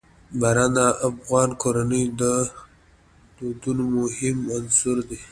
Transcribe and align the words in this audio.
باران 0.39 0.71
د 0.77 0.79
افغان 1.09 1.49
کورنیو 1.61 2.15
د 2.21 2.23
دودونو 3.37 3.83
مهم 3.97 4.37
عنصر 4.55 4.97
دی. 5.09 5.19